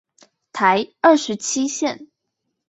[0.51, 2.07] 台二十七線